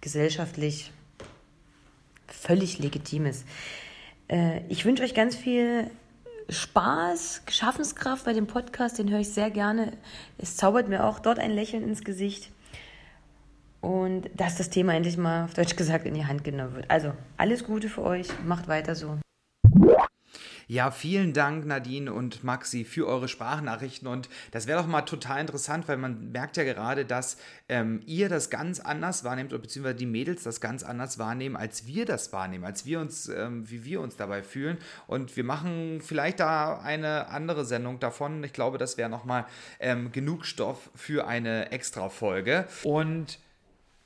[0.00, 0.90] gesellschaftlich
[2.26, 3.46] völlig legitim ist.
[4.28, 5.90] Äh, ich wünsche euch ganz viel
[6.48, 9.92] Spaß, Schaffenskraft bei dem Podcast, den höre ich sehr gerne.
[10.38, 12.51] Es zaubert mir auch dort ein Lächeln ins Gesicht.
[13.82, 16.90] Und dass das Thema endlich mal auf Deutsch gesagt in die Hand genommen wird.
[16.90, 19.18] Also alles Gute für euch, macht weiter so.
[20.68, 24.08] Ja, vielen Dank, Nadine und Maxi, für eure Sprachnachrichten.
[24.08, 27.36] Und das wäre doch mal total interessant, weil man merkt ja gerade, dass
[27.68, 32.06] ähm, ihr das ganz anders wahrnehmt, beziehungsweise die Mädels das ganz anders wahrnehmen, als wir
[32.06, 34.78] das wahrnehmen, als wir uns, ähm, wie wir uns dabei fühlen.
[35.06, 38.42] Und wir machen vielleicht da eine andere Sendung davon.
[38.44, 39.44] Ich glaube, das wäre nochmal
[39.78, 42.66] ähm, genug Stoff für eine Extra-Folge.
[42.84, 43.38] Und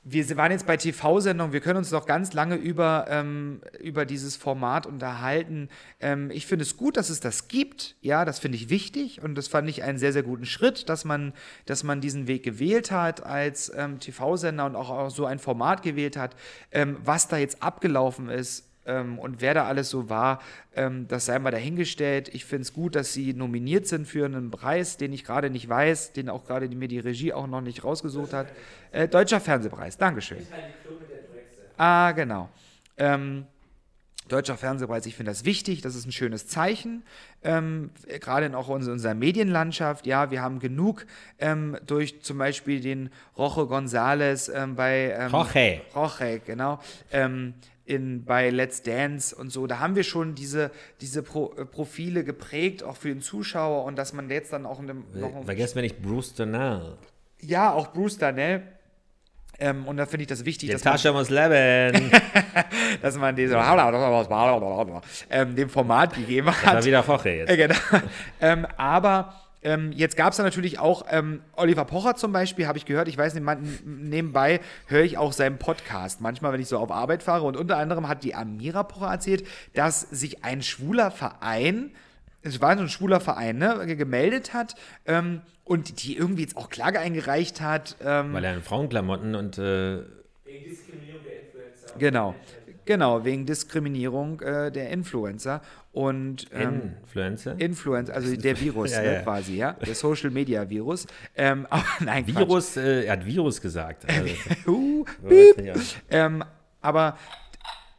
[0.09, 4.37] wir waren jetzt bei TV-Sendungen, wir können uns noch ganz lange über, ähm, über dieses
[4.37, 5.67] Format unterhalten.
[5.99, 7.97] Ähm, ich finde es gut, dass es das gibt.
[7.99, 11.03] Ja, das finde ich wichtig und das fand ich einen sehr, sehr guten Schritt, dass
[11.03, 11.33] man,
[11.65, 15.81] dass man diesen Weg gewählt hat als ähm, TV-Sender und auch, auch, so ein Format
[15.81, 16.35] gewählt hat.
[16.71, 20.41] Ähm, was da jetzt abgelaufen ist, ähm, und wer da alles so war,
[20.75, 22.29] ähm, das sei mal dahingestellt.
[22.33, 25.69] Ich finde es gut, dass sie nominiert sind für einen Preis, den ich gerade nicht
[25.69, 28.47] weiß, den auch gerade mir die Regie auch noch nicht rausgesucht hat.
[28.91, 30.47] Äh, Deutscher Fernsehpreis, Dankeschön.
[31.77, 32.49] Ah, genau.
[32.97, 33.45] Ähm,
[34.27, 37.03] Deutscher Fernsehpreis, ich finde das wichtig, das ist ein schönes Zeichen,
[37.43, 40.05] ähm, gerade auch in unserer Medienlandschaft.
[40.05, 41.05] Ja, wir haben genug
[41.39, 45.81] ähm, durch zum Beispiel den Roche González ähm, bei ähm, Roche.
[45.95, 46.79] Roche, genau.
[47.87, 50.71] Ähm, in, bei Let's Dance und so, da haben wir schon diese,
[51.01, 54.79] diese Pro, äh, Profile geprägt, auch für den Zuschauer und dass man jetzt dann auch
[54.79, 55.03] in dem.
[55.45, 56.97] Vergesst mir nicht Bruce Darnell.
[57.39, 58.63] Ja, auch Bruce Darnell.
[59.59, 62.11] Ähm, und da finde ich das wichtig, Die dass Tasche muss leben.
[63.01, 63.55] dass man diese,
[65.31, 66.85] ähm, dem Format gegeben Das war hat.
[66.85, 67.49] wieder Roche jetzt.
[67.49, 67.75] Äh, genau.
[68.39, 72.77] ähm, aber ähm, jetzt gab es da natürlich auch ähm, Oliver Pocher zum Beispiel, habe
[72.77, 73.07] ich gehört.
[73.07, 76.21] Ich weiß nicht, man, nebenbei höre ich auch seinen Podcast.
[76.21, 77.45] Manchmal, wenn ich so auf Arbeit fahre.
[77.45, 81.91] Und unter anderem hat die Amira Pocher erzählt, dass sich ein schwuler Verein,
[82.43, 86.69] es war so ein schwuler Verein, ne, gemeldet hat ähm, und die irgendwie jetzt auch
[86.69, 87.97] Klage eingereicht hat.
[88.03, 89.97] Ähm, Weil er in Frauenklamotten und äh,
[90.45, 91.97] Wegen Diskriminierung der Influencer.
[91.97, 92.35] Genau.
[92.87, 97.59] Genau, wegen Diskriminierung äh, der Influencer und ähm, Influencer.
[97.59, 99.21] Influencer, also der Virus Ja, ne, ja.
[99.21, 101.05] quasi, ja, der Social Media Virus.
[101.35, 102.25] Ähm, aber nein.
[102.25, 104.05] Virus, äh, er hat Virus gesagt.
[104.17, 104.33] Also,
[104.65, 105.05] Uh,
[106.09, 106.43] ähm,
[106.81, 107.17] aber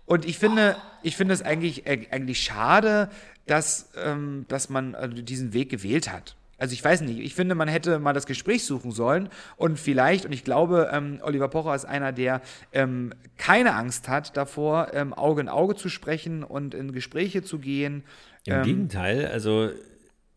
[0.07, 3.11] und ich finde, ich finde es eigentlich, äh, eigentlich schade,
[3.45, 6.35] dass, ähm, dass man also diesen Weg gewählt hat.
[6.59, 10.27] Also ich weiß nicht, ich finde, man hätte mal das Gespräch suchen sollen und vielleicht,
[10.27, 12.43] und ich glaube, ähm, Oliver Pocher ist einer, der
[12.73, 17.59] ähm, keine Angst hat davor, ähm, Auge in Auge zu sprechen und in Gespräche zu
[17.59, 18.03] gehen.
[18.45, 19.71] Im Ähm, Gegenteil, also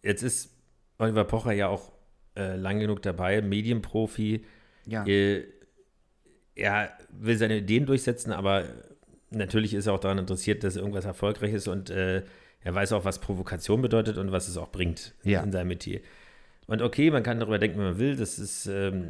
[0.03, 0.51] jetzt ist
[0.99, 1.91] Oliver Pocher ja auch
[2.37, 4.45] äh, lang genug dabei, Medienprofi.
[4.85, 5.05] Ja.
[5.05, 5.45] Äh,
[6.55, 8.65] er will seine Ideen durchsetzen, aber
[9.31, 12.23] natürlich ist er auch daran interessiert, dass irgendwas erfolgreich ist und äh,
[12.63, 15.41] er weiß auch, was Provokation bedeutet und was es auch bringt Ja.
[15.41, 16.01] in seinem Metier.
[16.67, 18.15] Und okay, man kann darüber denken, wie man will.
[18.15, 19.07] Das ist ähm,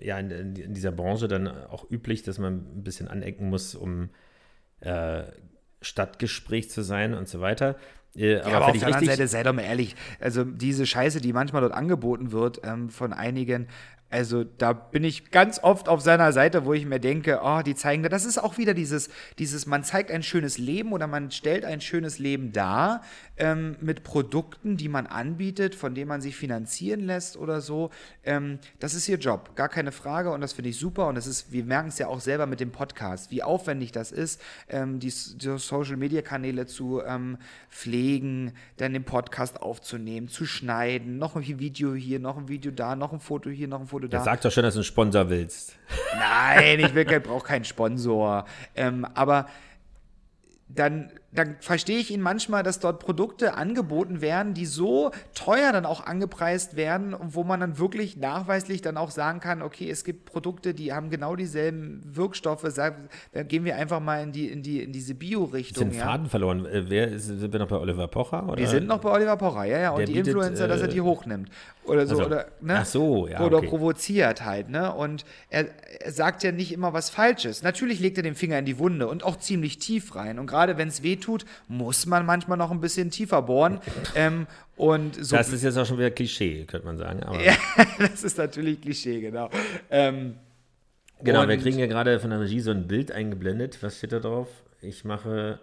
[0.00, 4.10] ja in, in dieser Branche dann auch üblich, dass man ein bisschen anecken muss, um
[4.80, 5.22] äh,
[5.80, 7.76] Stadtgespräch zu sein und so weiter.
[8.16, 11.20] Äh, Ja, aber, auf finde der anderen Seite, sei doch mal ehrlich, also diese Scheiße,
[11.20, 13.68] die manchmal dort angeboten wird ähm, von einigen,
[14.12, 17.74] Also da bin ich ganz oft auf seiner Seite, wo ich mir denke, oh, die
[17.74, 21.64] zeigen, das ist auch wieder dieses, dieses, man zeigt ein schönes Leben oder man stellt
[21.64, 23.00] ein schönes Leben dar
[23.38, 27.88] ähm, mit Produkten, die man anbietet, von denen man sich finanzieren lässt oder so.
[28.22, 31.26] Ähm, das ist ihr Job, gar keine Frage und das finde ich super und das
[31.26, 35.00] ist, wir merken es ja auch selber mit dem Podcast, wie aufwendig das ist, ähm,
[35.00, 37.38] die, die Social-Media-Kanäle zu ähm,
[37.70, 42.94] pflegen, dann den Podcast aufzunehmen, zu schneiden, noch ein Video hier, noch ein Video da,
[42.94, 44.18] noch ein Foto hier, noch ein Foto da.
[44.18, 45.76] Ja, sag doch schon, dass du einen Sponsor willst.
[46.18, 48.44] Nein, ich will brauche keinen Sponsor.
[48.74, 49.46] Ähm, aber
[50.74, 55.86] dann, dann verstehe ich ihn manchmal, dass dort Produkte angeboten werden, die so teuer dann
[55.86, 60.04] auch angepreist werden und wo man dann wirklich nachweislich dann auch sagen kann, okay, es
[60.04, 62.66] gibt Produkte, die haben genau dieselben Wirkstoffe.
[62.74, 65.90] Dann gehen wir einfach mal in, die, in, die, in diese Bio-Richtung.
[65.90, 66.04] Sind ja.
[66.04, 66.64] Faden verloren.
[66.64, 68.48] Äh, wer ist, sind wir noch bei Oliver Pocher?
[68.48, 68.58] Oder?
[68.58, 69.90] Wir sind noch bei Oliver Pocher, ja, ja.
[69.90, 71.50] Und Der die bietet, Influencer, dass er die äh, hochnimmt.
[71.84, 72.14] Oder so.
[72.14, 72.78] also, oder, ne?
[72.78, 73.66] ach so, ja, Oder okay.
[73.66, 74.94] provoziert halt, ne?
[74.94, 75.66] Und er,
[76.00, 77.64] er sagt ja nicht immer was Falsches.
[77.64, 80.38] Natürlich legt er den Finger in die Wunde und auch ziemlich tief rein.
[80.38, 83.80] Und gerade wenn es weh tut, muss man manchmal noch ein bisschen tiefer bohren.
[84.14, 84.46] ähm,
[84.76, 85.36] und so.
[85.36, 87.20] Das ist jetzt auch schon wieder Klischee, könnte man sagen.
[87.44, 87.56] Ja,
[87.98, 89.50] das ist natürlich Klischee, genau.
[89.90, 90.36] Ähm,
[91.22, 93.82] genau, wir kriegen ja gerade von der Regie so ein Bild eingeblendet.
[93.82, 94.48] Was steht da drauf?
[94.80, 95.60] Ich mache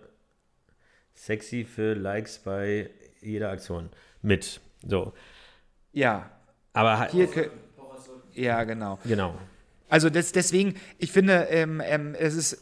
[1.13, 2.89] sexy für Likes bei
[3.21, 3.89] jeder Aktion
[4.21, 4.61] mit.
[4.87, 5.13] So.
[5.91, 6.29] ja,
[6.73, 7.27] Aber hier.
[8.33, 8.99] Ja, genau.
[9.03, 9.35] genau.
[9.89, 12.57] Also das, deswegen, ich finde, ähm, ähm, es ist, äh,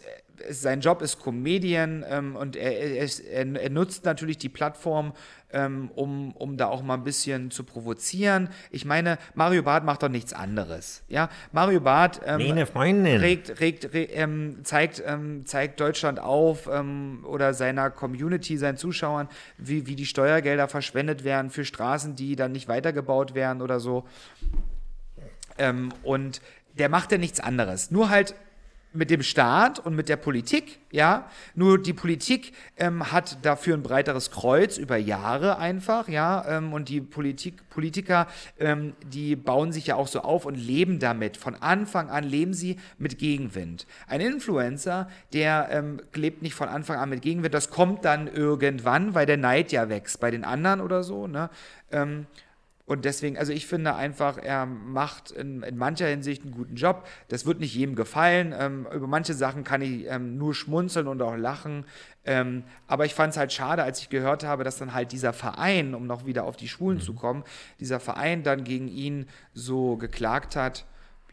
[0.50, 5.14] sein Job ist Comedian ähm, und er, er, er, nutzt natürlich die Plattform,
[5.52, 8.50] ähm, um, um da auch mal ein bisschen zu provozieren.
[8.72, 11.04] Ich meine, Mario Barth macht doch nichts anderes.
[11.08, 12.42] Ja, Mario Barth ähm,
[13.22, 19.30] regt, regt, re, ähm, zeigt, ähm, zeigt Deutschland auf ähm, oder seiner Community, seinen Zuschauern,
[19.58, 24.06] wie, wie die Steuergelder verschwendet werden für Straßen, die dann nicht weitergebaut werden oder so.
[26.04, 26.42] Und
[26.78, 27.90] der macht ja nichts anderes.
[27.90, 28.36] Nur halt
[28.94, 31.30] mit dem Staat und mit der Politik, ja.
[31.56, 36.46] Nur die Politik ähm, hat dafür ein breiteres Kreuz über Jahre einfach, ja.
[36.48, 38.28] Ähm, und die Politik, Politiker,
[38.60, 41.38] ähm, die bauen sich ja auch so auf und leben damit.
[41.38, 43.86] Von Anfang an leben sie mit Gegenwind.
[44.08, 47.54] Ein Influencer, der ähm, lebt nicht von Anfang an mit Gegenwind.
[47.54, 51.50] Das kommt dann irgendwann, weil der Neid ja wächst bei den anderen oder so, ne.
[52.88, 57.06] Und deswegen, also ich finde einfach, er macht in, in mancher Hinsicht einen guten Job.
[57.28, 58.56] Das wird nicht jedem gefallen.
[58.58, 61.84] Ähm, über manche Sachen kann ich ähm, nur schmunzeln und auch lachen.
[62.24, 65.34] Ähm, aber ich fand es halt schade, als ich gehört habe, dass dann halt dieser
[65.34, 67.44] Verein, um noch wieder auf die Schwulen zu kommen,
[67.82, 70.86] dieser Verein dann gegen ihn so geklagt hat.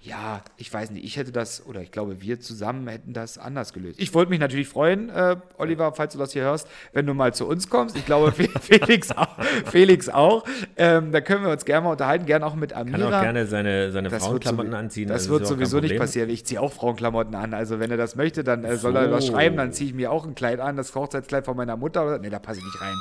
[0.07, 3.73] Ja, ich weiß nicht, ich hätte das, oder ich glaube, wir zusammen hätten das anders
[3.73, 3.99] gelöst.
[3.99, 7.33] Ich wollte mich natürlich freuen, äh, Oliver, falls du das hier hörst, wenn du mal
[7.33, 7.97] zu uns kommst.
[7.97, 9.35] Ich glaube, Fe- Felix auch.
[9.64, 10.45] Felix auch.
[10.77, 12.99] Ähm, da können wir uns gerne mal unterhalten, gerne auch mit Amira.
[12.99, 15.09] Kann auch gerne seine, seine Das Frauenklamotten anziehen.
[15.09, 16.29] Das ist wird sowieso nicht passieren.
[16.29, 17.55] Ich ziehe auch Frauenklamotten an.
[17.55, 20.12] Also wenn er das möchte, dann äh, soll er was schreiben, dann ziehe ich mir
[20.12, 22.05] auch ein Kleid an, das Hochzeitskleid von meiner Mutter.
[22.05, 22.95] Oder, nee, da passe ich nicht rein.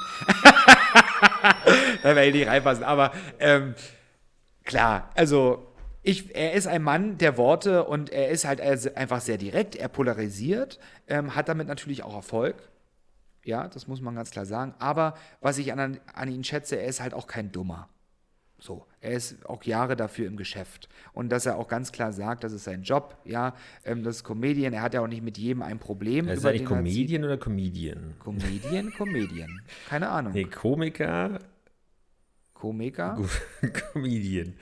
[2.04, 2.86] da werde ich nicht reinpassen.
[2.86, 3.76] Aber ähm,
[4.64, 5.68] klar, also
[6.04, 9.76] ich, er ist ein Mann der Worte und er ist halt einfach sehr direkt.
[9.76, 12.70] Er polarisiert, ähm, hat damit natürlich auch Erfolg.
[13.46, 14.74] Ja, das muss man ganz klar sagen.
[14.80, 17.90] Aber was ich an, an ihn schätze, er ist halt auch kein Dummer.
[18.60, 20.88] So, er ist auch Jahre dafür im Geschäft.
[21.12, 24.24] Und dass er auch ganz klar sagt, das ist sein Job, ja, ähm, das ist
[24.24, 26.30] Comedian, er hat ja auch nicht mit jedem ein Problem.
[26.30, 26.78] Ist über er den er zieht.
[26.78, 28.14] Comedian oder Comedian?
[28.20, 29.62] Comedian, Comedian.
[29.90, 30.32] Keine Ahnung.
[30.32, 31.40] Nee, Komiker,
[32.54, 33.18] Komiker,
[33.92, 34.54] Comedian.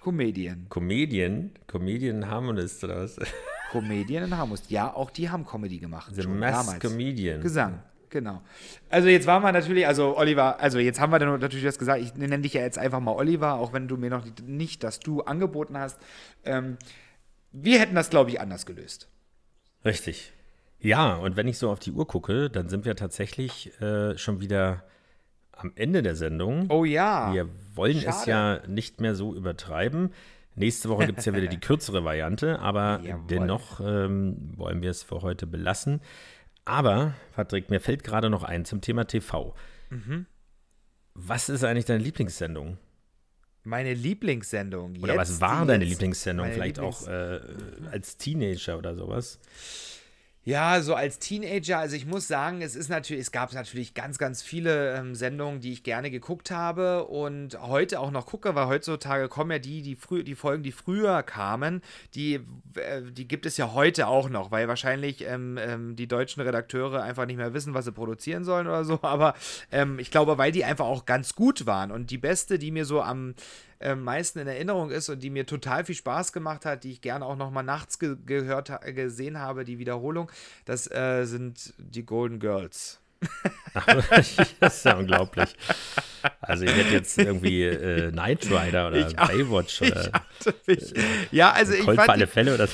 [0.00, 0.66] Comedian.
[0.68, 3.16] Comedian, Comedian Harmonist oder was?
[3.72, 4.62] Comedian in Harmus.
[4.68, 6.10] Ja, auch die haben Comedy gemacht.
[6.14, 6.80] The schon Mass damals.
[6.80, 7.40] Comedian.
[7.40, 8.42] Gesang, genau.
[8.88, 12.02] Also jetzt waren wir natürlich, also Oliver, also jetzt haben wir dann natürlich das gesagt,
[12.02, 14.84] ich nenne dich ja jetzt einfach mal Oliver, auch wenn du mir noch nicht, nicht
[14.84, 15.98] das Du angeboten hast.
[16.44, 16.78] Ähm,
[17.52, 19.08] wir hätten das, glaube ich, anders gelöst.
[19.84, 20.32] Richtig.
[20.80, 24.40] Ja, und wenn ich so auf die Uhr gucke, dann sind wir tatsächlich äh, schon
[24.40, 24.84] wieder
[25.58, 26.66] am Ende der Sendung.
[26.70, 27.32] Oh ja.
[27.34, 28.30] Wir wollen es Schade.
[28.30, 30.12] ja nicht mehr so übertreiben.
[30.54, 33.26] Nächste Woche gibt es ja wieder die kürzere Variante, aber Jawohl.
[33.28, 36.00] dennoch ähm, wollen wir es für heute belassen.
[36.64, 39.54] Aber, Patrick, mir fällt gerade noch ein zum Thema TV.
[39.90, 40.26] Mhm.
[41.14, 42.78] Was ist eigentlich deine Lieblingssendung?
[43.64, 44.96] Meine Lieblingssendung.
[45.02, 46.46] Oder was war deine Lieblingssendung?
[46.52, 47.40] Vielleicht Lieblings- auch äh,
[47.90, 49.40] als Teenager oder sowas?
[50.48, 54.16] Ja, so als Teenager, also ich muss sagen, es ist natürlich, es gab natürlich ganz,
[54.16, 58.66] ganz viele ähm, Sendungen, die ich gerne geguckt habe und heute auch noch gucke, weil
[58.66, 61.82] heutzutage kommen ja die, die früh, die Folgen, die früher kamen,
[62.14, 62.36] die,
[62.76, 67.02] äh, die gibt es ja heute auch noch, weil wahrscheinlich ähm, ähm, die deutschen Redakteure
[67.02, 69.00] einfach nicht mehr wissen, was sie produzieren sollen oder so.
[69.02, 69.34] Aber
[69.70, 72.86] ähm, ich glaube, weil die einfach auch ganz gut waren und die beste, die mir
[72.86, 73.34] so am
[73.80, 77.00] äh, meisten in Erinnerung ist und die mir total viel Spaß gemacht hat, die ich
[77.00, 80.30] gerne auch noch mal nachts ge gehört, gesehen habe, die Wiederholung,
[80.64, 83.00] das äh, sind die Golden Girls.
[84.60, 85.54] das ist ja unglaublich.
[86.40, 90.10] Also ich hätte jetzt irgendwie äh, Knight Rider oder ich, Baywatch oder
[90.66, 90.94] mich,
[91.30, 92.68] ja, also ich fand alle Fälle oder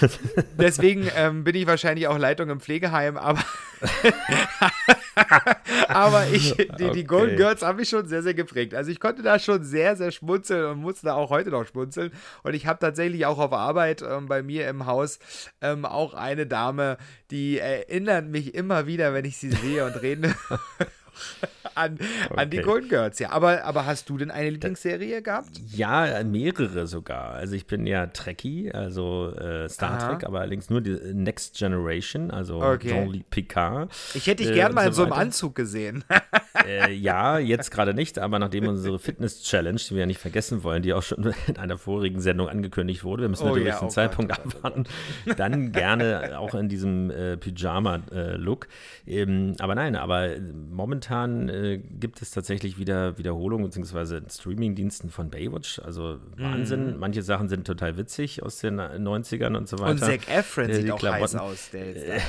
[0.59, 3.43] deswegen ähm, bin ich wahrscheinlich auch Leitung im Pflegeheim, aber
[5.89, 7.05] aber ich, die, die okay.
[7.05, 8.75] Golden Girls haben mich schon sehr, sehr geprägt.
[8.75, 12.13] Also ich konnte da schon sehr, sehr schmunzeln und musste da auch heute noch schmunzeln.
[12.43, 15.19] Und ich habe tatsächlich auch auf Arbeit ähm, bei mir im Haus
[15.61, 16.99] ähm, auch eine Dame,
[17.31, 20.35] die erinnert mich immer wieder, wenn ich sie sehe und rede.
[21.75, 22.41] an, okay.
[22.41, 23.31] an die Golden Girls, ja.
[23.31, 25.61] Aber, aber hast du denn eine Lieblingsserie gehabt?
[25.73, 27.33] Ja, mehrere sogar.
[27.33, 30.09] Also ich bin ja Trekkie, also äh, Star Aha.
[30.09, 32.89] Trek, aber allerdings nur die Next Generation, also okay.
[32.89, 33.93] Jean-Luc Picard.
[34.15, 36.05] Ich hätte dich äh, gern mal so in so einem Anzug gesehen.
[36.67, 40.83] äh, ja, jetzt gerade nicht, aber nachdem unsere Fitness-Challenge, die wir ja nicht vergessen wollen,
[40.83, 43.87] die auch schon in einer vorigen Sendung angekündigt wurde, wir müssen oh, natürlich ja, den
[43.87, 44.85] oh Zeitpunkt Gott, oh abwarten,
[45.37, 48.69] dann gerne auch in diesem äh, Pyjama-Look.
[49.07, 50.31] Ähm, aber nein, aber
[50.71, 55.79] momentan äh, gibt es tatsächlich wieder Wiederholungen beziehungsweise Streaming-Diensten von Baywatch.
[55.81, 56.95] Also Wahnsinn.
[56.95, 56.99] Mhm.
[56.99, 59.91] Manche Sachen sind total witzig aus den 90ern und so weiter.
[59.93, 61.23] Und Zac Efron äh, sieht auch Klamotten.
[61.23, 61.71] heiß aus.
[61.73, 62.21] Der jetzt äh,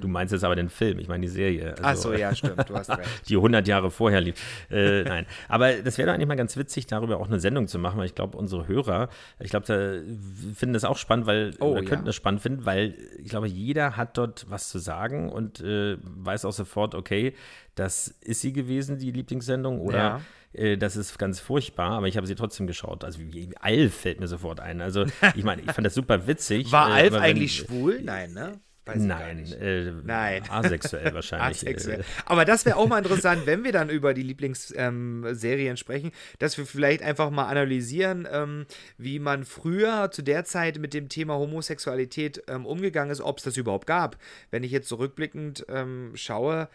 [0.00, 1.74] du meinst jetzt aber den Film, ich meine die Serie.
[1.82, 3.08] Also, Ach so, ja, stimmt, du hast recht.
[3.28, 4.34] Die 100 Jahre vorher lief.
[4.70, 7.78] Äh, nein, aber das wäre doch eigentlich mal ganz witzig, darüber auch eine Sendung zu
[7.78, 9.08] machen, weil ich glaube, unsere Hörer,
[9.38, 12.06] ich glaube, da finden das auch spannend, weil, oh, oder könnten ja.
[12.06, 16.44] das spannend finden, weil ich glaube, jeder hat dort was zu sagen und äh, weiß
[16.44, 17.34] auch sofort, okay,
[17.74, 20.20] das ist sie gewesen, die Lieblingssendung, oder ja.
[20.52, 23.04] äh, das ist ganz furchtbar, aber ich habe sie trotzdem geschaut.
[23.04, 24.80] Also wie Alf fällt mir sofort ein.
[24.80, 26.70] Also ich meine, ich fand das super witzig.
[26.72, 28.00] War äh, Alf eigentlich wenn, schwul?
[28.02, 28.60] Nein, ne?
[28.96, 30.42] Nein, äh, Nein.
[30.48, 31.62] Asexuell wahrscheinlich.
[31.62, 32.04] asexuell.
[32.24, 36.58] Aber das wäre auch mal interessant, wenn wir dann über die Lieblingsserien ähm, sprechen, dass
[36.58, 38.66] wir vielleicht einfach mal analysieren, ähm,
[38.98, 43.44] wie man früher zu der Zeit mit dem Thema Homosexualität ähm, umgegangen ist, ob es
[43.44, 44.16] das überhaupt gab.
[44.50, 46.68] Wenn ich jetzt zurückblickend ähm, schaue,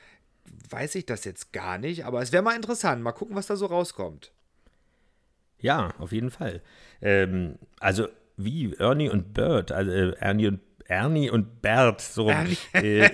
[0.69, 3.01] weiß ich das jetzt gar nicht, aber es wäre mal interessant.
[3.01, 4.31] Mal gucken, was da so rauskommt.
[5.59, 6.61] Ja, auf jeden Fall.
[7.01, 12.55] Ähm, also wie Ernie und Bird, also äh, Ernie und Ernie und Bert, so äh,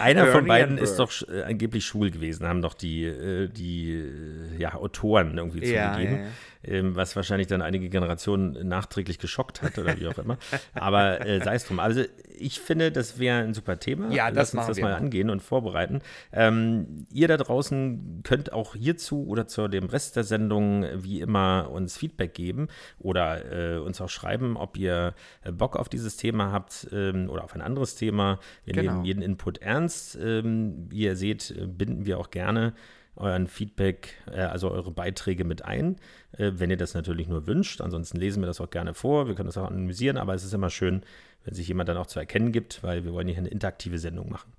[0.00, 4.58] einer von beiden ist doch äh, angeblich schwul gewesen, haben doch die, äh, die äh,
[4.58, 6.16] ja, Autoren irgendwie ja, zugegeben.
[6.16, 6.28] Ja, ja
[6.62, 10.38] was wahrscheinlich dann einige Generationen nachträglich geschockt hat oder wie auch immer.
[10.74, 11.80] Aber äh, sei es drum.
[11.80, 12.02] Also
[12.38, 14.10] ich finde, das wäre ein super Thema.
[14.10, 16.00] Ja, das Lass uns das mal angehen und vorbereiten.
[16.32, 21.70] Ähm, ihr da draußen könnt auch hierzu oder zu dem Rest der Sendung wie immer
[21.70, 26.52] uns Feedback geben oder äh, uns auch schreiben, ob ihr äh, Bock auf dieses Thema
[26.52, 28.38] habt ähm, oder auf ein anderes Thema.
[28.64, 28.92] Wir genau.
[28.92, 30.16] nehmen jeden Input ernst.
[30.16, 32.74] Ähm, wie ihr seht, binden wir auch gerne
[33.16, 35.96] euren Feedback, äh, also eure Beiträge mit ein,
[36.32, 37.80] äh, wenn ihr das natürlich nur wünscht.
[37.80, 40.52] Ansonsten lesen wir das auch gerne vor, wir können das auch analysieren, aber es ist
[40.52, 41.02] immer schön,
[41.44, 44.30] wenn sich jemand dann auch zu erkennen gibt, weil wir wollen hier eine interaktive Sendung
[44.30, 44.52] machen.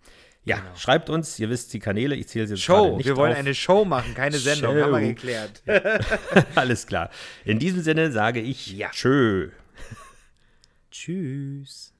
[0.45, 0.75] Ja, genau.
[0.77, 3.37] schreibt uns, ihr wisst die Kanäle, ich zähle sie jetzt Show, nicht wir wollen auf.
[3.37, 4.81] eine Show machen, keine Sendung, Show.
[4.81, 5.61] haben wir geklärt.
[6.55, 7.09] Alles klar.
[7.43, 8.89] In diesem Sinne sage ich ja.
[8.91, 9.49] tschö.
[10.89, 11.93] Tschüss.